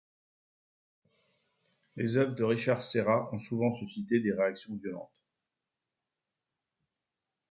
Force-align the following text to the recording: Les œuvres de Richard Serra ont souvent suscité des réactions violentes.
Les 1.95 2.17
œuvres 2.17 2.33
de 2.33 2.43
Richard 2.43 2.81
Serra 2.81 3.29
ont 3.35 3.37
souvent 3.37 3.71
suscité 3.71 4.19
des 4.19 4.33
réactions 4.33 4.75
violentes. 4.75 5.11